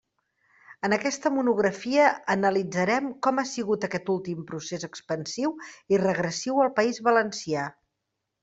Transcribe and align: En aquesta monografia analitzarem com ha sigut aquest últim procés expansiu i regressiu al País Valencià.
En 0.87 0.95
aquesta 0.95 1.31
monografia 1.33 2.07
analitzarem 2.35 3.11
com 3.27 3.41
ha 3.43 3.47
sigut 3.51 3.87
aquest 3.89 4.11
últim 4.17 4.41
procés 4.53 4.89
expansiu 4.91 5.55
i 5.95 6.01
regressiu 6.07 6.63
al 6.65 6.77
País 6.81 7.03
Valencià. 7.11 7.69